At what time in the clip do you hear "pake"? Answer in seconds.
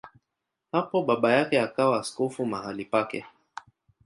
2.85-3.25